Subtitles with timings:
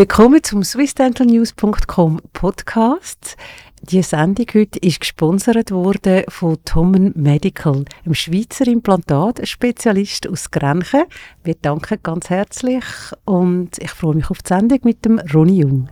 [0.00, 3.36] Willkommen zum swissdentalnews.com Podcast.
[3.82, 11.02] Die Sendung heute ist gesponsert worden von Tommen Medical, einem Schweizer Implantatspezialist aus Grenchen.
[11.44, 12.82] Wir danken ganz herzlich
[13.26, 15.90] und ich freue mich auf die Sendung mit dem Ronny Jung.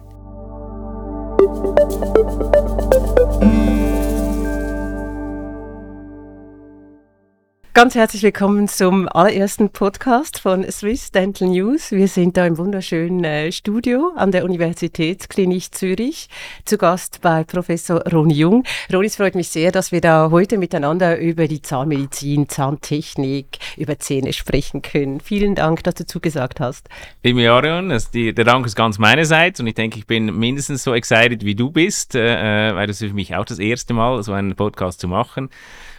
[7.78, 11.92] Ganz herzlich willkommen zum allerersten Podcast von Swiss Dental News.
[11.92, 16.28] Wir sind da im wunderschönen äh, Studio an der Universitätsklinik Zürich
[16.64, 18.64] zu Gast bei Professor Ron Jung.
[18.92, 23.96] Ron, es freut mich sehr, dass wir da heute miteinander über die Zahnmedizin, Zahntechnik, über
[24.00, 25.20] Zähne sprechen können.
[25.20, 26.88] Vielen Dank, dass du zugesagt hast.
[27.22, 31.44] Liebe Marion, der Dank ist ganz meinerseits und ich denke, ich bin mindestens so excited
[31.44, 34.32] wie du bist, äh, äh weil das ist für mich auch das erste Mal, so
[34.32, 35.48] einen Podcast zu machen.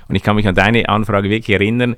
[0.10, 1.96] Und ich kann mich an deine Anfrage wirklich erinnern,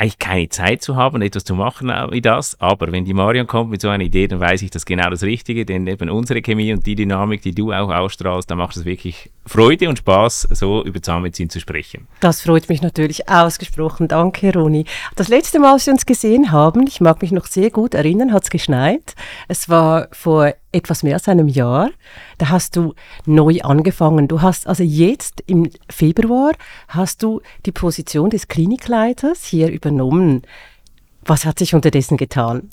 [0.00, 2.58] eigentlich keine Zeit zu haben, etwas zu machen wie das.
[2.58, 5.22] Aber wenn die Marion kommt mit so einer Idee, dann weiß ich, das genau das
[5.22, 8.86] Richtige, denn eben unsere Chemie und die Dynamik, die du auch ausstrahlst, da macht es
[8.86, 12.08] wirklich Freude und Spaß, so über Zahnmedizin zu sprechen.
[12.20, 14.08] Das freut mich natürlich ausgesprochen.
[14.08, 14.86] Danke, Roni.
[15.16, 18.32] Das letzte Mal, als wir uns gesehen haben, ich mag mich noch sehr gut erinnern,
[18.32, 19.14] hat es geschneit.
[19.48, 21.90] Es war vor etwas mehr als einem Jahr.
[22.38, 22.94] Da hast du
[23.26, 24.28] neu angefangen.
[24.28, 26.52] Du hast also jetzt im Februar
[26.88, 30.42] hast du die Position des Klinikleiters hier übernommen.
[31.24, 32.70] Was hat sich unterdessen getan?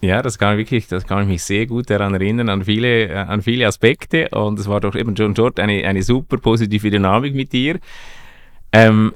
[0.00, 3.08] Ja, das kann ich wirklich, das kann ich mich sehr gut daran erinnern, an viele,
[3.08, 4.28] äh, an viele Aspekte.
[4.30, 7.78] Und es war doch eben schon dort eine, eine super positive Dynamik mit dir.
[8.72, 9.14] Ähm,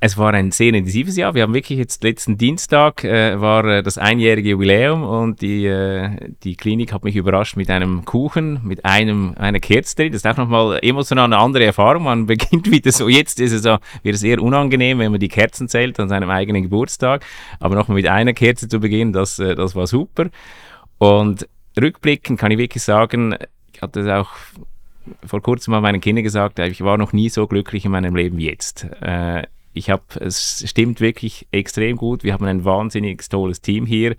[0.00, 1.34] es war ein sehr intensives Jahr.
[1.34, 6.32] Wir haben wirklich jetzt letzten Dienstag äh, war äh, das einjährige Jubiläum und die, äh,
[6.44, 10.12] die Klinik hat mich überrascht mit einem Kuchen, mit einem einer Kerze drin.
[10.12, 12.04] Das ist auch nochmal emotional eine andere Erfahrung.
[12.04, 13.08] Man beginnt wieder so.
[13.08, 16.30] Jetzt ist es so, wird es eher unangenehm, wenn man die Kerzen zählt an seinem
[16.30, 17.24] eigenen Geburtstag.
[17.58, 20.30] Aber nochmal mit einer Kerze zu beginnen, das, äh, das war super.
[20.98, 21.48] Und
[21.80, 23.36] rückblickend kann ich wirklich sagen,
[23.72, 24.30] ich hatte das auch
[25.24, 28.36] vor kurzem mal meinen Kindern gesagt, ich war noch nie so glücklich in meinem Leben
[28.36, 28.84] wie jetzt.
[29.00, 29.42] Äh,
[29.78, 32.24] ich habe, es stimmt wirklich extrem gut.
[32.24, 34.16] Wir haben ein wahnsinnig tolles Team hier.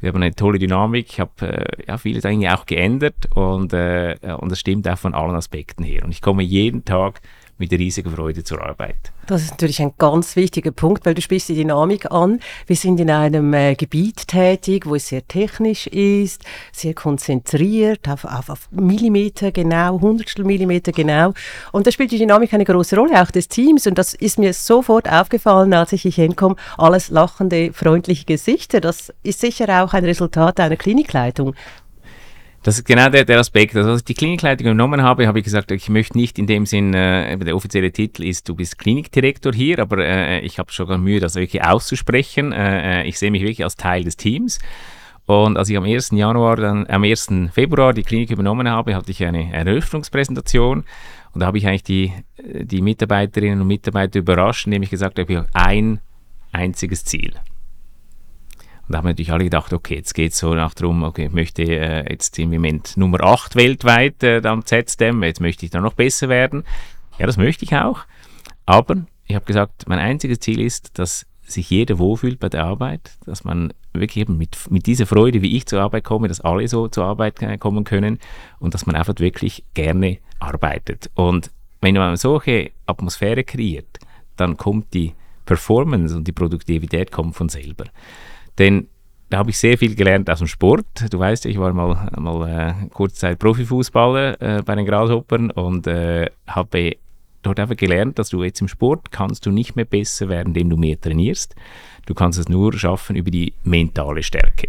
[0.00, 1.06] Wir haben eine tolle Dynamik.
[1.10, 5.14] Ich habe äh, ja, vieles eigentlich auch geändert und, äh, und das stimmt auch von
[5.14, 6.04] allen Aspekten her.
[6.04, 7.20] Und ich komme jeden Tag
[7.58, 9.12] mit riesiger Freude zur Arbeit.
[9.26, 12.40] Das ist natürlich ein ganz wichtiger Punkt, weil du sprichst die Dynamik an.
[12.66, 18.24] Wir sind in einem äh, Gebiet tätig, wo es sehr technisch ist, sehr konzentriert, auf,
[18.24, 21.34] auf, auf Millimeter genau, Hundertstel Millimeter genau.
[21.72, 23.86] Und da spielt die Dynamik eine große Rolle, auch des Teams.
[23.86, 26.56] Und das ist mir sofort aufgefallen, als ich hier hinkomme.
[26.76, 28.80] Alles lachende, freundliche Gesichter.
[28.80, 31.54] Das ist sicher auch ein Resultat einer Klinikleitung.
[32.68, 33.74] Das ist genau der, der Aspekt.
[33.76, 36.66] Also, als ich die Klinikleitung genommen habe, habe ich gesagt, ich möchte nicht in dem
[36.66, 41.02] Sinn, äh, der offizielle Titel ist, du bist Klinikdirektor hier, aber äh, ich habe schon
[41.02, 42.52] Mühe, das wirklich auszusprechen.
[42.52, 44.58] Äh, äh, ich sehe mich wirklich als Teil des Teams.
[45.24, 46.10] Und als ich am 1.
[46.10, 47.30] Januar, dann, am 1.
[47.54, 50.84] Februar die Klinik übernommen habe, hatte ich eine Eröffnungspräsentation.
[51.32, 55.32] Und da habe ich eigentlich die, die Mitarbeiterinnen und Mitarbeiter überrascht, indem ich gesagt habe,
[55.32, 56.00] ich habe ein
[56.52, 57.32] einziges Ziel.
[58.88, 61.32] Und da haben natürlich alle gedacht, okay, jetzt geht es so nach darum, okay, ich
[61.32, 65.80] möchte äh, jetzt im Moment Nummer 8 weltweit äh, am ZSTEM, jetzt möchte ich da
[65.80, 66.64] noch besser werden.
[67.18, 68.00] Ja, das möchte ich auch.
[68.64, 68.96] Aber
[69.26, 73.44] ich habe gesagt, mein einziges Ziel ist, dass sich jeder wohlfühlt bei der Arbeit, dass
[73.44, 76.88] man wirklich eben mit, mit dieser Freude, wie ich zur Arbeit komme, dass alle so
[76.88, 78.18] zur Arbeit kommen können
[78.58, 81.10] und dass man einfach wirklich gerne arbeitet.
[81.14, 81.50] Und
[81.82, 83.98] wenn man solche Atmosphäre kreiert,
[84.36, 85.12] dann kommt die
[85.44, 87.84] Performance und die Produktivität kommen von selber.
[88.58, 88.88] Denn
[89.30, 90.86] da habe ich sehr viel gelernt aus dem Sport.
[91.10, 95.86] Du weißt, ich war mal, mal äh, kurze Zeit Profifußballer äh, bei den Grashoppern und
[95.86, 96.96] äh, habe
[97.42, 100.70] dort einfach gelernt, dass du jetzt im Sport kannst du nicht mehr besser werden, indem
[100.70, 101.54] du mehr trainierst.
[102.06, 104.68] Du kannst es nur schaffen über die mentale Stärke.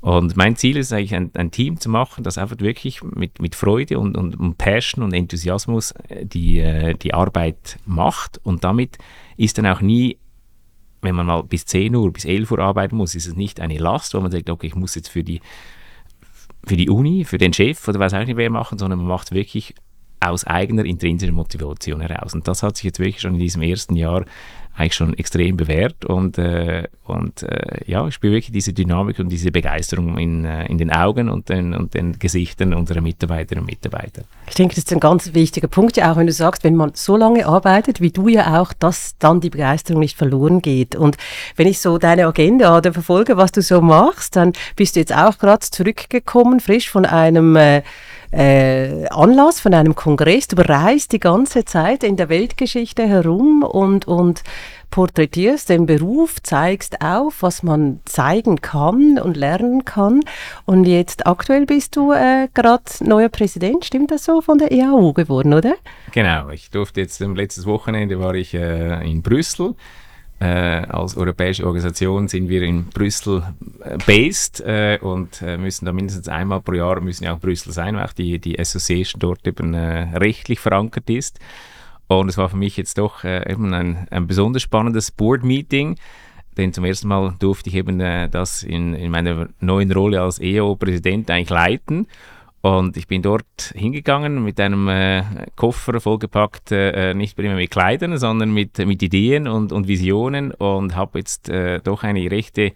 [0.00, 3.54] Und mein Ziel ist eigentlich, ein, ein Team zu machen, das einfach wirklich mit, mit
[3.54, 8.40] Freude und, und, und Passion und Enthusiasmus äh, die, äh, die Arbeit macht.
[8.42, 8.96] Und damit
[9.36, 10.16] ist dann auch nie
[11.02, 13.78] wenn man mal bis 10 Uhr, bis 11 Uhr arbeiten muss, ist es nicht eine
[13.78, 15.40] Last, wo man sagt, okay, ich muss jetzt für die,
[16.66, 19.32] für die Uni, für den Chef oder weiß auch nicht wer machen, sondern man macht
[19.32, 19.74] wirklich
[20.20, 22.34] aus eigener intrinsischer Motivation heraus.
[22.34, 24.24] Und das hat sich jetzt wirklich schon in diesem ersten Jahr
[24.76, 29.28] eigentlich schon extrem bewährt und, äh, und äh, ja, ich spüre wirklich diese Dynamik und
[29.28, 33.70] diese Begeisterung in, äh, in den Augen und den, und den Gesichtern unserer Mitarbeiterinnen und
[33.70, 34.22] Mitarbeiter.
[34.48, 36.92] Ich denke, das ist ein ganz wichtiger Punkt, ja auch wenn du sagst, wenn man
[36.94, 40.96] so lange arbeitet, wie du ja auch, dass dann die Begeisterung nicht verloren geht.
[40.96, 41.16] Und
[41.56, 45.14] wenn ich so deine Agenda oder verfolge, was du so machst, dann bist du jetzt
[45.14, 47.82] auch gerade zurückgekommen, frisch von einem äh,
[48.32, 50.48] äh, Anlass von einem Kongress.
[50.48, 54.42] Du reist die ganze Zeit in der Weltgeschichte herum und, und
[54.90, 60.20] porträtierst den Beruf, zeigst auf, was man zeigen kann und lernen kann.
[60.64, 65.12] Und jetzt aktuell bist du äh, gerade neuer Präsident, stimmt das so, von der EAU
[65.12, 65.74] geworden, oder?
[66.12, 69.74] Genau, ich durfte jetzt, letztes Wochenende war ich äh, in Brüssel
[70.40, 73.42] äh, als europäische Organisation sind wir in Brüssel
[73.84, 77.72] äh, based äh, und äh, müssen da mindestens einmal pro Jahr müssen ja auch Brüssel
[77.72, 81.38] sein, weil auch die, die Association dort eben äh, rechtlich verankert ist.
[82.06, 85.96] Und es war für mich jetzt doch äh, eben ein, ein besonders spannendes Board-Meeting,
[86.56, 91.30] denn zum ersten Mal durfte ich eben das in, in meiner neuen Rolle als EO-Präsident
[91.30, 92.06] eigentlich leiten.
[92.62, 95.22] Und ich bin dort hingegangen mit einem äh,
[95.56, 100.94] Koffer vollgepackt, äh, nicht primär mit Kleidern, sondern mit, mit Ideen und, und Visionen und
[100.94, 102.72] habe jetzt äh, doch eine rechte,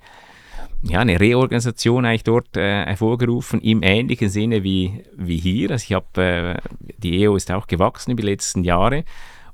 [0.83, 5.71] ja, eine Reorganisation eigentlich dort äh, hervorgerufen, im ähnlichen Sinne wie, wie hier.
[5.71, 9.05] Also ich habe, äh, die EO ist auch gewachsen über die letzten Jahre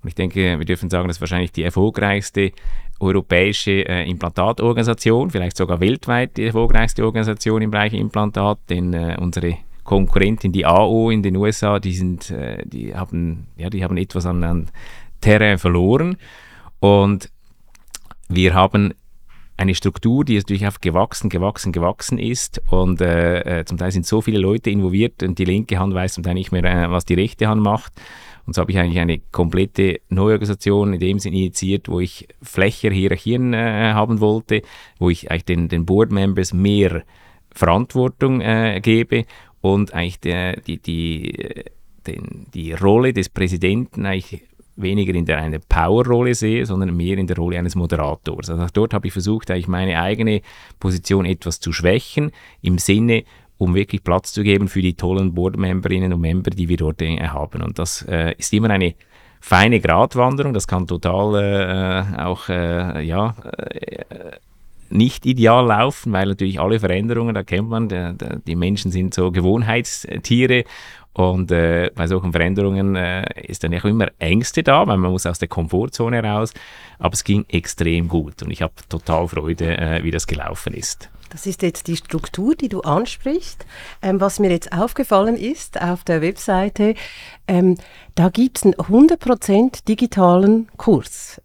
[0.02, 2.52] und ich denke, wir dürfen sagen, das ist wahrscheinlich die erfolgreichste
[3.00, 9.56] europäische äh, Implantatorganisation, vielleicht sogar weltweit die erfolgreichste Organisation im Bereich Implantat, denn äh, unsere
[9.90, 14.24] Konkurrentin, die AO in den USA, die sind, äh, die haben, ja, die haben etwas
[14.24, 14.70] an, an
[15.20, 16.16] Terrain verloren.
[16.78, 17.28] Und
[18.28, 18.94] wir haben
[19.56, 22.62] eine Struktur, die natürlich auch gewachsen, gewachsen, gewachsen ist.
[22.70, 26.14] Und äh, äh, zum Teil sind so viele Leute involviert und die linke Hand weiß
[26.14, 27.92] zum Teil nicht mehr, äh, was die rechte Hand macht.
[28.46, 32.92] Und so habe ich eigentlich eine komplette Neuorganisation in dem Sinne initiiert, wo ich flächer
[32.92, 34.62] Hierarchien äh, haben wollte,
[35.00, 37.02] wo ich eigentlich den, den Board Members mehr
[37.52, 38.38] Verantwortung
[38.80, 39.24] gebe
[39.60, 41.64] und eigentlich der, die, die,
[42.06, 44.42] den, die Rolle des Präsidenten eigentlich
[44.76, 48.50] weniger in der Power-Rolle sehe, sondern mehr in der Rolle eines Moderators.
[48.50, 50.40] Also dort habe ich versucht, eigentlich meine eigene
[50.78, 53.24] Position etwas zu schwächen, im Sinne,
[53.58, 57.18] um wirklich Platz zu geben für die tollen Board-Memberinnen und Member, die wir dort äh,
[57.18, 57.62] haben.
[57.62, 58.94] Und das äh, ist immer eine
[59.40, 63.34] feine Gratwanderung, das kann total äh, auch, äh, ja,
[63.68, 64.36] äh,
[64.90, 69.14] nicht ideal laufen, weil natürlich alle Veränderungen, da kennt man, der, der, die Menschen sind
[69.14, 70.64] so Gewohnheitstiere
[71.12, 75.26] und äh, bei solchen Veränderungen äh, ist dann auch immer Ängste da, weil man muss
[75.26, 76.52] aus der Komfortzone raus.
[76.98, 81.10] Aber es ging extrem gut und ich habe total Freude, äh, wie das gelaufen ist.
[81.30, 83.64] Das ist jetzt die Struktur, die du ansprichst.
[84.02, 86.94] Ähm, was mir jetzt aufgefallen ist auf der Webseite,
[87.48, 87.76] ähm,
[88.14, 91.40] da gibt es einen 100% digitalen Kurs.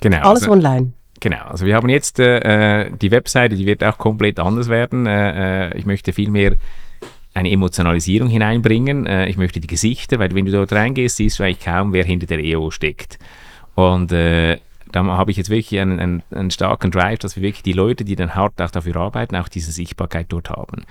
[0.00, 0.18] Genau.
[0.18, 0.92] Alles also, online.
[1.20, 5.06] Genau, also wir haben jetzt äh, die Webseite, die wird auch komplett anders werden.
[5.06, 6.54] Äh, äh, ich möchte viel mehr
[7.34, 9.06] eine Emotionalisierung hineinbringen.
[9.06, 12.04] Äh, ich möchte die Gesichter, weil wenn du dort reingehst, siehst du eigentlich kaum, wer
[12.04, 13.18] hinter der EO steckt.
[13.74, 14.58] Und äh,
[14.92, 18.04] da habe ich jetzt wirklich einen, einen, einen, starken Drive, dass wir wirklich die Leute,
[18.04, 20.84] die dann hart auch dafür arbeiten, auch diese Sichtbarkeit dort haben.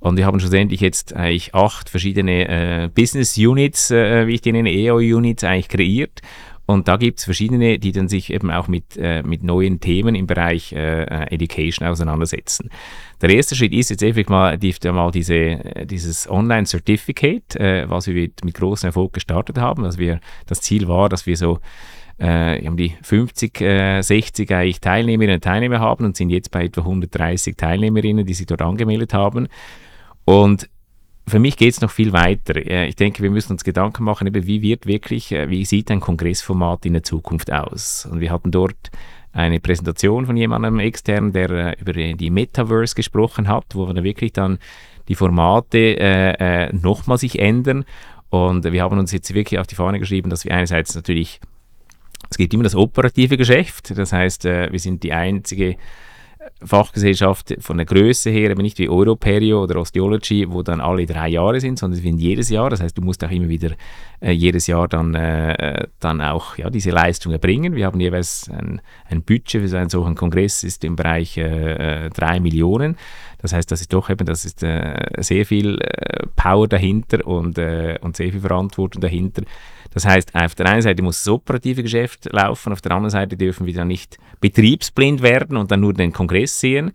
[0.00, 4.52] Und wir haben schlussendlich jetzt eigentlich acht verschiedene äh, Business Units, äh, wie ich die
[4.52, 6.22] nenne, EO Units eigentlich kreiert.
[6.72, 10.14] Und da gibt es verschiedene, die dann sich eben auch mit, äh, mit neuen Themen
[10.14, 12.70] im Bereich äh, äh, Education auseinandersetzen.
[13.20, 18.06] Der erste Schritt ist jetzt einfach mal, die, mal diese, äh, dieses Online-Certificate, äh, was
[18.06, 19.84] wir mit, mit großem Erfolg gestartet haben.
[19.84, 21.60] Also wir, das Ziel war, dass wir so
[22.18, 26.64] äh, haben die 50, äh, 60 eigentlich Teilnehmerinnen und Teilnehmer haben und sind jetzt bei
[26.64, 29.48] etwa 130 Teilnehmerinnen, die sich dort angemeldet haben.
[30.24, 30.68] Und
[31.26, 32.56] für mich geht es noch viel weiter.
[32.56, 36.84] Ich denke, wir müssen uns Gedanken machen, wie wird wirklich, äh, wie sieht ein Kongressformat
[36.86, 38.06] in der Zukunft aus?
[38.10, 38.90] Und wir hatten dort
[39.32, 44.32] eine Präsentation von jemandem extern, der äh, über die Metaverse gesprochen hat, wo dann wirklich
[44.32, 44.58] dann
[45.08, 47.84] die Formate äh, äh, nochmal sich ändern.
[48.30, 51.40] Und wir haben uns jetzt wirklich auf die Fahne geschrieben, dass wir einerseits natürlich,
[52.30, 55.76] es gibt immer das operative Geschäft, das heißt, wir sind die einzige
[56.64, 61.28] Fachgesellschaft von der Größe her, aber nicht wie Europerio oder Osteology, wo dann alle drei
[61.28, 62.70] Jahre sind, sondern sie sind jedes Jahr.
[62.70, 63.72] Das heißt, du musst auch immer wieder
[64.20, 67.74] äh, jedes Jahr dann, äh, dann auch ja, diese Leistung erbringen.
[67.74, 72.10] Wir haben jeweils ein, ein Budget für so einen solchen Kongress ist im Bereich äh,
[72.10, 72.96] 3 äh, Millionen.
[73.38, 77.58] Das heißt, das ist doch eben, das ist äh, sehr viel äh, Power dahinter und,
[77.58, 79.42] und sehr viel Verantwortung dahinter
[79.94, 83.36] das heißt, auf der einen Seite muss das operative Geschäft laufen, auf der anderen Seite
[83.36, 86.92] dürfen wir dann nicht betriebsblind werden und dann nur den Kongress sehen,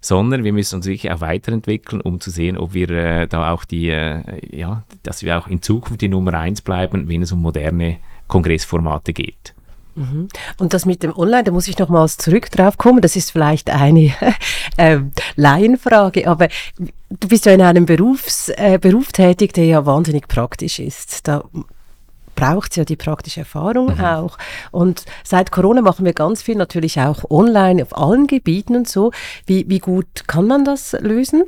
[0.00, 3.64] sondern wir müssen uns wirklich auch weiterentwickeln, um zu sehen, ob wir äh, da auch
[3.64, 7.42] die, äh, ja, dass wir auch in Zukunft die Nummer eins bleiben, wenn es um
[7.42, 9.54] moderne Kongressformate geht.
[9.98, 10.28] Mhm.
[10.58, 13.00] Und das mit dem Online, da muss ich nochmals zurück drauf kommen.
[13.00, 14.14] Das ist vielleicht eine
[14.76, 15.00] äh,
[15.34, 16.48] Laienfrage, aber
[17.10, 21.26] du bist ja in einem Berufs, äh, Beruf tätig, der ja wahnsinnig praktisch ist.
[21.26, 21.44] Da
[22.38, 24.04] braucht es ja die praktische Erfahrung mhm.
[24.04, 24.38] auch.
[24.70, 29.10] Und seit Corona machen wir ganz viel natürlich auch online auf allen Gebieten und so.
[29.46, 31.44] Wie, wie gut kann man das lösen?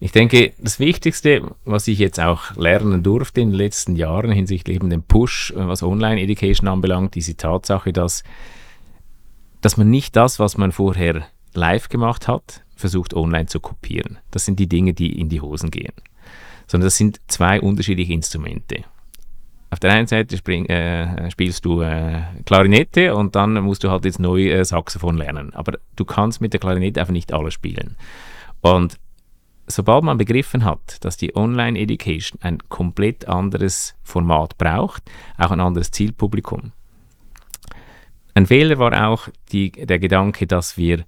[0.00, 4.76] Ich denke, das Wichtigste, was ich jetzt auch lernen durfte in den letzten Jahren hinsichtlich
[4.76, 8.24] eben dem Push, was Online-Education anbelangt, diese Tatsache, dass,
[9.60, 11.22] dass man nicht das, was man vorher
[11.54, 14.18] live gemacht hat, versucht online zu kopieren.
[14.32, 15.94] Das sind die Dinge, die in die Hosen gehen.
[16.66, 18.84] Sondern das sind zwei unterschiedliche Instrumente.
[19.72, 24.04] Auf der einen Seite spring, äh, spielst du äh, Klarinette und dann musst du halt
[24.04, 25.54] jetzt neu äh, Saxophon lernen.
[25.54, 27.96] Aber du kannst mit der Klarinette einfach nicht alles spielen.
[28.60, 28.98] Und
[29.66, 35.90] sobald man begriffen hat, dass die Online-Education ein komplett anderes Format braucht, auch ein anderes
[35.90, 36.72] Zielpublikum.
[38.34, 41.06] Ein Fehler war auch die, der Gedanke, dass wir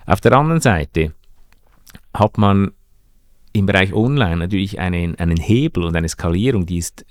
[0.07, 1.13] Auf der anderen Seite
[2.15, 2.71] hat man
[3.53, 7.05] im Bereich Online natürlich einen, einen Hebel und eine Skalierung, die ist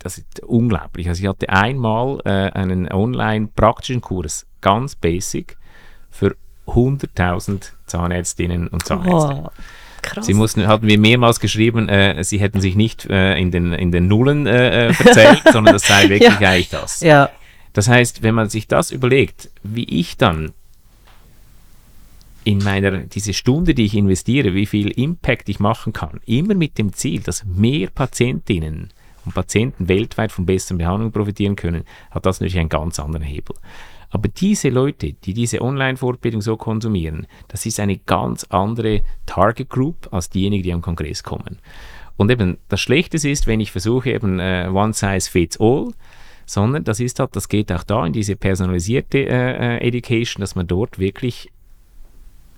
[0.00, 1.08] das ist unglaublich.
[1.08, 5.56] Also ich hatte einmal äh, einen online praktischen Kurs, ganz basic,
[6.10, 9.42] für 100.000 Zahnärztinnen und Zahnärzte.
[9.44, 9.50] Oh,
[10.02, 10.26] krass.
[10.26, 13.92] Sie mussten, hatten wir mehrmals geschrieben, äh, sie hätten sich nicht äh, in, den, in
[13.92, 16.50] den Nullen äh, äh verzählt, sondern das sei wirklich ja.
[16.50, 17.00] eigentlich das.
[17.00, 17.30] Ja.
[17.72, 20.52] Das heißt, wenn man sich das überlegt, wie ich dann
[22.42, 26.78] in meiner, diese Stunde, die ich investiere, wie viel Impact ich machen kann, immer mit
[26.78, 28.92] dem Ziel, dass mehr Patientinnen
[29.24, 33.56] und Patienten weltweit von besseren Behandlungen profitieren können, hat das natürlich einen ganz anderen Hebel.
[34.10, 40.08] Aber diese Leute, die diese Online-Fortbildung so konsumieren, das ist eine ganz andere Target Group
[40.10, 41.58] als diejenigen, die am Kongress kommen.
[42.16, 45.92] Und eben das Schlechte ist, wenn ich versuche eben äh, One Size Fits All,
[46.44, 50.56] sondern das ist halt, das geht auch da in diese personalisierte äh, äh Education, dass
[50.56, 51.50] man dort wirklich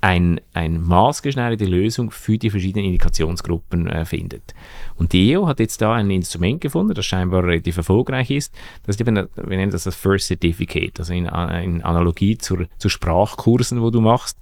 [0.03, 4.53] ein, ein maßgeschneiderte Lösung für die verschiedenen Indikationsgruppen äh, findet.
[4.97, 8.53] Und die EU hat jetzt da ein Instrument gefunden, das scheinbar relativ erfolgreich ist.
[8.85, 12.89] Das ist eben, wir nennen das das First Certificate, also in, in Analogie zur, zu
[12.89, 14.37] Sprachkursen, wo du machst,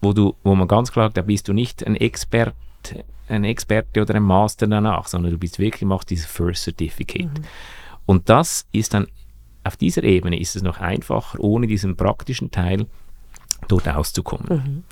[0.00, 2.54] wo, du, wo man ganz klar, da bist du nicht ein Expert,
[3.28, 7.26] ein Experte oder ein Master danach, sondern du bist wirklich, machst dieses First Certificate.
[7.26, 7.44] Mhm.
[8.06, 9.08] Und das ist dann,
[9.64, 12.86] auf dieser Ebene ist es noch einfacher, ohne diesen praktischen Teil
[13.64, 14.46] dort auszukommen.
[14.48, 14.82] Mhm.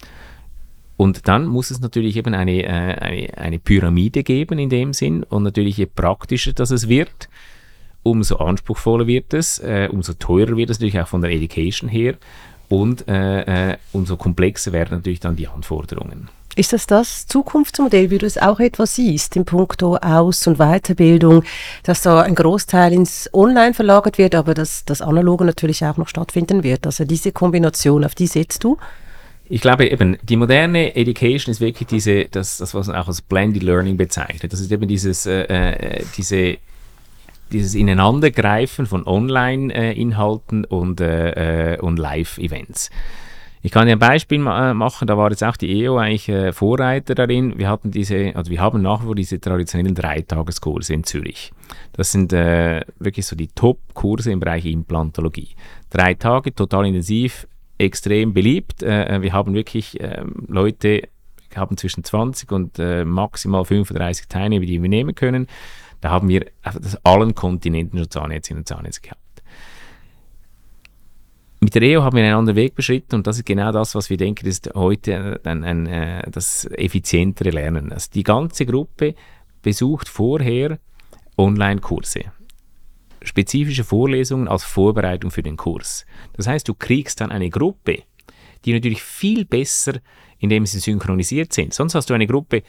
[0.96, 5.24] Und dann muss es natürlich eben eine, äh, eine, eine, Pyramide geben in dem Sinn
[5.24, 7.28] und natürlich je praktischer das es wird,
[8.02, 12.16] umso anspruchsvoller wird es, äh, umso teurer wird es natürlich auch von der Education her
[12.68, 16.28] und äh, äh umso komplexer werden natürlich dann die Anforderungen.
[16.54, 21.44] Ist das das Zukunftsmodell, wie du es auch etwas siehst, in puncto Aus- und Weiterbildung,
[21.82, 26.08] dass da ein Großteil ins Online verlagert wird, aber dass das Analoge natürlich auch noch
[26.08, 26.84] stattfinden wird?
[26.84, 28.76] Also diese Kombination, auf die setzt du?
[29.48, 33.22] Ich glaube eben, die moderne Education ist wirklich diese, das, das was man auch als
[33.22, 34.52] Blended Learning bezeichnet.
[34.52, 36.58] Das ist eben dieses, äh, äh diese,
[37.52, 42.90] dieses Ineinandergreifen von Online-Inhalten und, äh, äh, und Live-Events.
[43.64, 46.52] Ich kann dir ein Beispiel äh, machen, da war jetzt auch die EO eigentlich äh,
[46.52, 47.56] Vorreiter darin.
[47.58, 51.52] Wir hatten diese, also wir haben nach wie vor diese traditionellen Dreitageskurse in Zürich.
[51.92, 55.50] Das sind äh, wirklich so die Top-Kurse im Bereich Implantologie.
[55.90, 57.46] Drei Tage, total intensiv,
[57.78, 58.82] extrem beliebt.
[58.82, 61.02] Äh wir haben wirklich ähm, Leute,
[61.56, 65.46] haben zwischen 20 und äh, maximal 35 Teilnehmer, die wir nehmen können.
[66.00, 69.20] Da haben wir auf allen Kontinenten schon Zahnärztinnen und Zahnärzte gehabt.
[71.60, 74.10] Mit der EO haben wir einen anderen Weg beschritten und das ist genau das, was
[74.10, 77.92] wir denken, ist heute ein, ein, äh, das effizientere Lernen.
[77.92, 79.14] Also die ganze Gruppe
[79.62, 80.80] besucht vorher
[81.38, 82.24] Online-Kurse,
[83.22, 86.04] spezifische Vorlesungen als Vorbereitung für den Kurs.
[86.32, 88.02] Das heißt, du kriegst dann eine Gruppe,
[88.64, 90.00] die natürlich viel besser,
[90.42, 91.72] indem sie synchronisiert sind.
[91.72, 92.62] Sonst hast du eine Gruppe,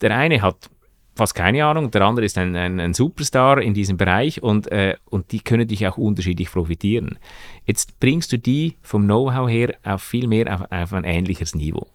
[0.00, 0.68] der eine hat
[1.14, 1.90] fast keine Ahnung.
[1.90, 5.68] Der andere ist ein, ein, ein Superstar in diesem Bereich und, äh, und die können
[5.68, 7.18] dich auch unterschiedlich profitieren.
[7.64, 11.86] Jetzt bringst du die vom Know-how her auf viel mehr auf, auf ein ähnliches Niveau.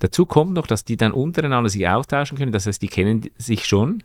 [0.00, 2.52] Dazu kommt noch, dass die dann untereinander sich austauschen können.
[2.52, 4.02] Das heißt, die kennen sich schon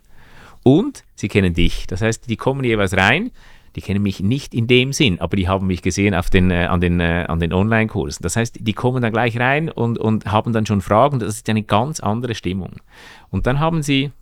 [0.62, 1.88] und sie kennen dich.
[1.88, 3.32] Das heißt, die kommen jeweils rein.
[3.76, 6.66] Die kennen mich nicht in dem Sinn, aber die haben mich gesehen auf den, äh,
[6.66, 8.22] an den, äh, den Online-Kursen.
[8.22, 11.18] Das heißt, die kommen dann gleich rein und, und haben dann schon Fragen.
[11.18, 12.76] Das ist eine ganz andere Stimmung.
[13.30, 14.12] Und dann haben sie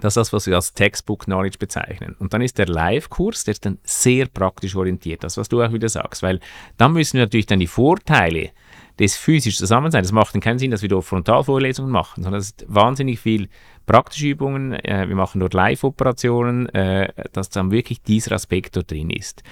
[0.00, 2.16] das ist das, was wir als Textbook Knowledge bezeichnen.
[2.18, 5.72] Und dann ist der Live-Kurs, der ist dann sehr praktisch orientiert, das, was du auch
[5.72, 6.40] wieder sagst, weil
[6.78, 8.50] dann müssen wir natürlich dann die Vorteile
[8.98, 10.08] des physischen Zusammenseins.
[10.08, 13.48] Das macht keinen Sinn, dass wir dort Frontalvorlesungen machen, sondern es ist wahnsinnig viel
[13.86, 14.72] praktische Übungen.
[14.72, 19.42] Äh, wir machen dort Live-Operationen, äh, dass dann wirklich dieser Aspekt dort drin ist.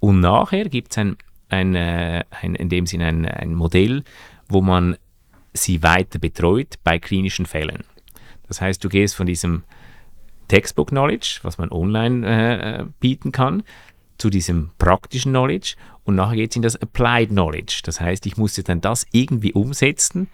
[0.00, 1.16] Und nachher gibt es ein,
[1.48, 4.04] ein, äh, ein, in dem Sinne ein, ein Modell,
[4.48, 4.96] wo man
[5.52, 7.84] sie weiter betreut bei klinischen Fällen.
[8.46, 9.64] Das heißt, du gehst von diesem
[10.48, 13.62] Textbook Knowledge, was man online äh, bieten kann,
[14.16, 17.82] zu diesem praktischen Knowledge und nachher geht es in das Applied Knowledge.
[17.84, 20.28] Das heißt, ich muss dann das irgendwie umsetzen,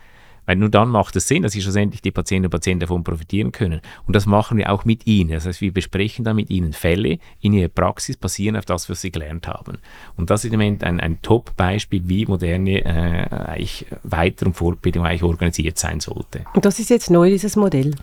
[0.47, 3.81] weil nur dann macht es Sinn, dass schlussendlich die Patientinnen und Patienten davon profitieren können.
[4.07, 5.31] Und das machen wir auch mit ihnen.
[5.31, 9.01] Das heißt, wir besprechen dann mit ihnen Fälle in ihrer Praxis, basieren auf das, was
[9.01, 9.79] sie gelernt haben.
[10.17, 15.07] Und das ist im Moment ein, ein Top-Beispiel, wie moderne äh, eigentlich Weiter- und Fortbildung
[15.07, 16.45] eigentlich organisiert sein sollte.
[16.55, 17.95] Und das ist jetzt neu, dieses Modell?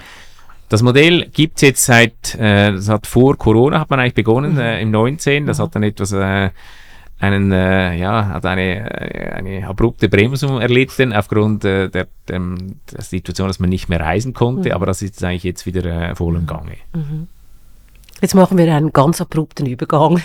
[0.69, 4.53] Das Modell gibt es jetzt seit, äh, das hat vor Corona, hat man eigentlich begonnen,
[4.53, 4.60] mhm.
[4.60, 5.45] äh, im 19.
[5.45, 5.63] Das mhm.
[5.63, 6.50] hat dann etwas äh,
[7.22, 12.42] einen, äh, ja, hat eine, äh, eine abrupte Bremsung erlitten aufgrund äh, der, der,
[12.92, 14.75] der, Situation, dass man nicht mehr reisen konnte, mhm.
[14.75, 16.78] aber das ist eigentlich jetzt wieder äh, voll im Gange.
[16.94, 17.28] Mhm.
[18.22, 20.22] Jetzt machen wir einen ganz abrupten Übergang.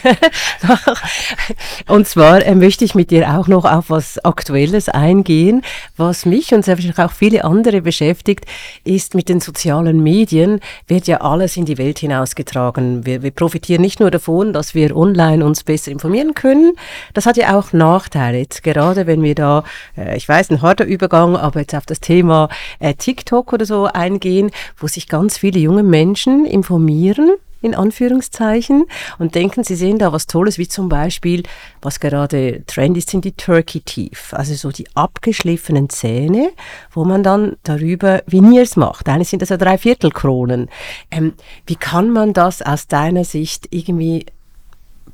[1.88, 5.62] und zwar äh, möchte ich mit dir auch noch auf was Aktuelles eingehen.
[5.96, 8.44] Was mich und selbstverständlich auch viele andere beschäftigt,
[8.84, 13.06] ist mit den sozialen Medien wird ja alles in die Welt hinausgetragen.
[13.06, 16.74] Wir, wir profitieren nicht nur davon, dass wir online uns besser informieren können.
[17.14, 18.40] Das hat ja auch Nachteile.
[18.40, 19.64] Jetzt gerade wenn wir da,
[19.96, 23.86] äh, ich weiß, ein harter Übergang, aber jetzt auf das Thema äh, TikTok oder so
[23.86, 28.86] eingehen, wo sich ganz viele junge Menschen informieren in Anführungszeichen
[29.18, 31.42] und denken, sie sehen da was Tolles, wie zum Beispiel,
[31.82, 36.50] was gerade Trend ist, sind die Turkey Teeth, also so die abgeschliffenen Zähne,
[36.92, 39.08] wo man dann darüber Veneers macht.
[39.08, 40.70] Eigentlich sind das ja Dreiviertelkronen.
[41.10, 41.34] Ähm,
[41.66, 44.26] wie kann man das aus deiner Sicht irgendwie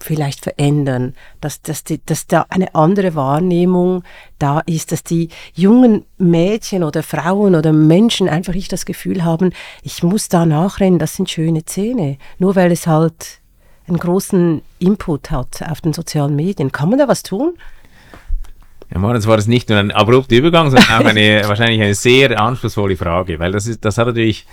[0.00, 4.02] vielleicht verändern, dass, dass, die, dass da eine andere Wahrnehmung
[4.38, 9.52] da ist, dass die jungen Mädchen oder Frauen oder Menschen einfach nicht das Gefühl haben,
[9.82, 13.40] ich muss da nachrennen, das sind schöne Zähne, nur weil es halt
[13.86, 16.72] einen großen Input hat auf den sozialen Medien.
[16.72, 17.54] Kann man da was tun?
[18.92, 22.38] Ja, Moritz, war das nicht nur ein abrupter Übergang, sondern auch eine, wahrscheinlich eine sehr
[22.38, 24.46] anspruchsvolle Frage, weil das, ist, das hat natürlich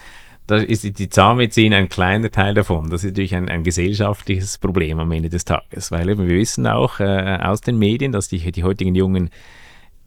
[0.49, 2.89] da ist die Zahnmedizin ein kleiner Teil davon.
[2.89, 6.99] Das ist natürlich ein, ein gesellschaftliches Problem am Ende des Tages, weil wir wissen auch
[6.99, 9.29] äh, aus den Medien, dass die, die heutigen Jungen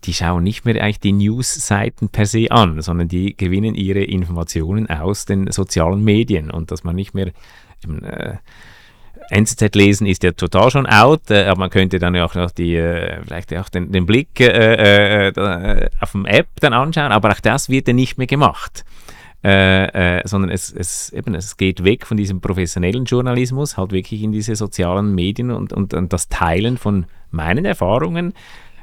[0.04, 4.90] die schauen nicht mehr eigentlich die News-Seiten per se an, sondern die gewinnen ihre Informationen
[4.90, 8.34] aus den sozialen Medien und dass man nicht mehr äh,
[9.30, 12.74] NZZ lesen ist ja total schon out, äh, aber man könnte dann auch noch die,
[12.74, 15.30] äh, vielleicht auch den, den Blick äh,
[16.00, 18.84] auf dem App dann anschauen, aber auch das wird ja nicht mehr gemacht
[19.44, 24.22] äh, äh, sondern es, es, eben, es geht weg von diesem professionellen Journalismus, halt wirklich
[24.22, 28.34] in diese sozialen Medien und, und, und das Teilen von meinen Erfahrungen.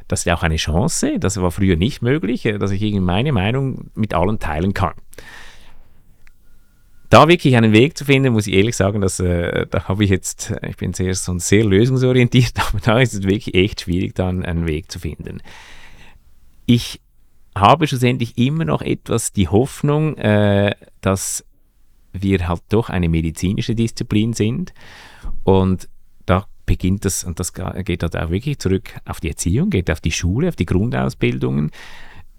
[0.10, 3.32] Das ist ja auch eine Chance, das war früher nicht möglich, äh, dass ich meine
[3.32, 4.95] Meinung mit allen teilen kann.
[7.10, 10.10] Da wirklich einen Weg zu finden, muss ich ehrlich sagen, dass, äh, da habe ich
[10.10, 14.43] jetzt, ich bin sehr, so sehr lösungsorientiert, aber da ist es wirklich echt schwierig, dann
[14.43, 15.41] einen Weg zu finden.
[16.65, 17.00] Ich
[17.60, 21.45] habe schlussendlich immer noch etwas die Hoffnung, äh, dass
[22.12, 24.74] wir halt doch eine medizinische Disziplin sind
[25.43, 25.88] und
[26.26, 30.02] da beginnt das, und das geht halt auch wirklich zurück auf die Erziehung, geht auf
[30.02, 31.72] die Schule, auf die Grundausbildungen,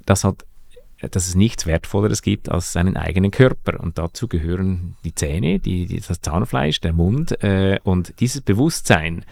[0.07, 0.45] dass halt
[1.09, 3.81] dass es nichts Wertvolleres gibt als seinen eigenen Körper.
[3.81, 9.25] Und dazu gehören die Zähne, die, das Zahnfleisch, der Mund äh, und dieses Bewusstsein,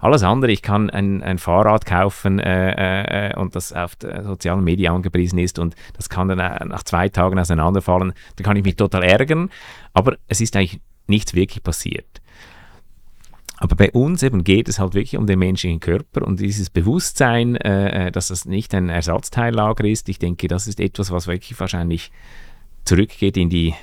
[0.00, 4.92] alles andere, ich kann ein, ein Fahrrad kaufen äh, äh, und das auf sozialen Medien
[4.92, 8.76] angepriesen ist und das kann dann äh, nach zwei Tagen auseinanderfallen, dann kann ich mich
[8.76, 9.50] total ärgern,
[9.92, 12.20] aber es ist eigentlich nichts wirklich passiert.
[13.58, 17.56] Aber bei uns eben geht es halt wirklich um den menschlichen Körper und dieses Bewusstsein,
[17.56, 20.10] äh, äh dass das nicht ein Ersatzteillager ist.
[20.10, 22.10] Ich denke, das ist etwas, was wirklich wahrscheinlich
[22.84, 23.74] zurückgeht in die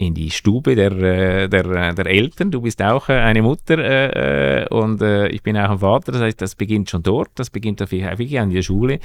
[0.00, 2.50] in die Stube der, äh, der, äh, der Eltern.
[2.50, 6.12] Du bist auch äh, eine Mutter äh, und äh, ich bin auch ein Vater.
[6.12, 8.98] Das heißt, das beginnt schon dort, das beginnt wirklich an der Schule.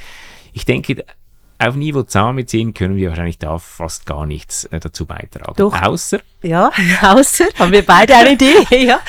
[0.54, 1.04] Ich denke,
[1.60, 5.56] auf Niveau Zahnmedizin können wir wahrscheinlich da fast gar nichts dazu beitragen.
[5.58, 5.82] Doch.
[5.82, 6.22] Außer.
[6.46, 8.66] Ja, außer haben wir beide eine Idee.
[8.86, 9.00] ja.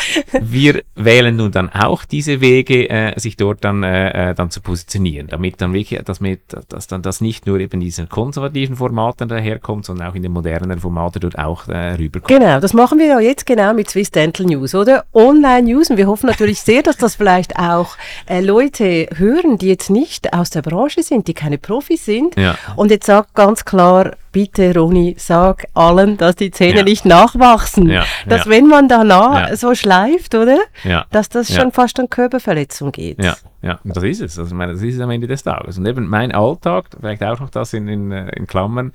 [0.41, 4.61] Wir wählen nun dann auch diese Wege, äh, sich dort dann, äh, äh dann zu
[4.61, 9.29] positionieren, damit dann wirklich, dass, mit, dass dann das nicht nur eben diesen konservativen Formaten
[9.29, 12.41] daherkommt, sondern auch in den modernen Formaten dort auch äh, rüberkommt.
[12.41, 15.05] Genau, das machen wir ja jetzt genau mit Swiss Dental News, oder?
[15.13, 15.91] Online News.
[15.91, 17.97] Und wir hoffen natürlich sehr, dass das vielleicht auch
[18.27, 22.57] äh, Leute hören, die jetzt nicht aus der Branche sind, die keine Profis sind ja.
[22.77, 26.83] Und jetzt sagt ganz klar, bitte, Roni, sag allen, dass die Zähne Ja.
[26.85, 27.89] nicht nachwachsen.
[27.89, 28.51] Ja, dass ja.
[28.51, 29.57] wenn man danach Ja.
[29.57, 30.59] so schleift, oder?
[30.85, 31.07] Ja.
[31.11, 31.63] Dass das Ja.
[31.63, 33.23] schon fast an Körperverletzung geht.
[33.25, 34.39] Ja, ja, und das ist es.
[34.39, 35.79] Also, ich meine, das ist es am Ende des Tages.
[35.79, 38.93] Und eben mein Alltag, vielleicht auch noch das in, in, äh, in Klammern,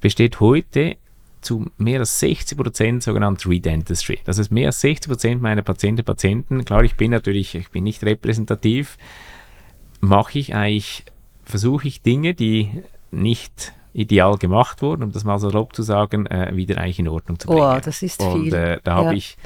[0.00, 0.94] besteht heute
[1.40, 4.20] zu mehr als 60 Prozent sogenannte Redentistry.
[4.24, 7.82] Das heißt, mehr als 60 Prozent meiner Patienten Patienten, klar, ich bin natürlich, ich bin
[7.82, 8.96] nicht repräsentativ,
[10.00, 11.04] mache ich eigentlich,
[11.44, 12.70] versuche ich Dinge, die
[13.10, 17.08] nicht ideal gemacht wurden, um das mal so grob zu sagen, äh, wieder eigentlich in
[17.08, 17.60] Ordnung zu bringen.
[17.60, 18.54] Oh, das ist Und viel.
[18.54, 19.12] äh, da habe Ja.
[19.12, 19.36] ich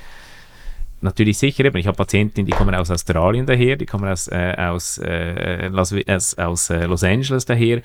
[1.01, 4.55] natürlich sicher, eben, ich habe Patienten, die kommen aus Australien daher, die kommen aus, äh,
[4.57, 5.93] aus, äh, Las,
[6.39, 7.83] aus, äh, Los Angeles daher,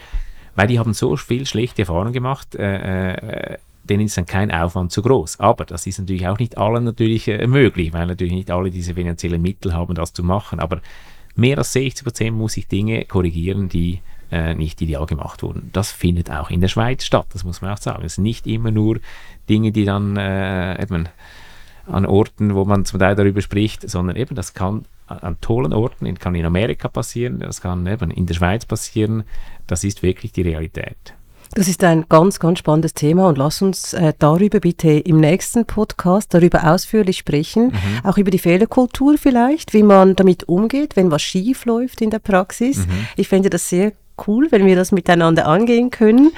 [0.56, 4.92] weil die haben so viel schlechte Erfahrungen gemacht, äh, äh, denen ist dann kein Aufwand
[4.92, 5.40] zu groß.
[5.40, 8.94] Aber das ist natürlich auch nicht allen natürlich äh, möglich, weil natürlich nicht alle diese
[8.94, 10.60] finanziellen Mittel haben, das zu machen.
[10.60, 10.82] Aber
[11.36, 14.00] mehr als 60 Prozent muss ich Dinge korrigieren, die
[14.32, 15.70] äh, nicht ideal gemacht wurden.
[15.74, 18.04] Das findet auch in der Schweiz statt, das muss man auch sagen.
[18.06, 19.00] Es sind nicht immer nur
[19.50, 21.10] Dinge, die dann äh, eben
[21.88, 26.14] an Orten, wo man zum Teil darüber spricht, sondern eben das kann an- tollen Orten,
[26.20, 29.24] kann in Amerika passieren, das kann eben in der Schweiz passieren.
[29.68, 30.96] Das ist wirklich die Realität.
[31.54, 35.66] Das ist ein ganz, ganz spannendes Thema und lass uns äh, darüber bitte im nächsten
[35.66, 37.74] Podcast darüber ausführlich sprechen.
[38.04, 42.20] Auch über die Fehlerkultur vielleicht, wie man damit umgeht, wenn was schief läuft in der
[42.20, 42.88] Praxis.
[43.18, 43.92] Ich fände das sehr
[44.28, 46.32] cool, wenn wir das miteinander angehen können.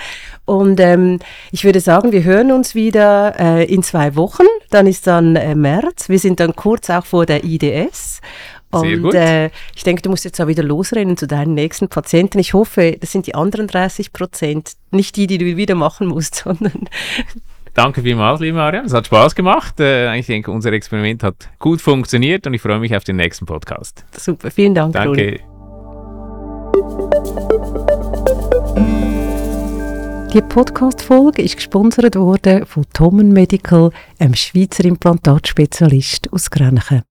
[0.46, 1.20] Und ähm,
[1.52, 4.46] ich würde sagen, wir hören uns wieder äh, in zwei Wochen.
[4.70, 6.10] Dann ist dann äh, März.
[6.10, 8.22] Wir sind dann kurz auch vor der IDS.
[8.74, 9.14] Sehr Und gut.
[9.14, 12.40] Äh, ich denke, du musst jetzt auch wieder losrennen zu deinen nächsten Patienten.
[12.40, 16.36] Ich hoffe, das sind die anderen 30 Prozent, nicht die, die du wieder machen musst,
[16.44, 16.90] sondern
[17.74, 18.86] Danke vielmals, liebe Marian.
[18.86, 19.80] Es hat Spaß gemacht.
[19.80, 23.46] Äh, ich denke, unser Experiment hat gut funktioniert und ich freue mich auf den nächsten
[23.46, 24.06] Podcast.
[24.16, 24.52] super.
[24.52, 24.94] Vielen Dank.
[24.94, 25.40] Danke.
[30.34, 37.04] Die Podcast-Folge ist gesponsert worden von Tommen Medical, einem Schweizer Implantatspezialist aus Grenchen.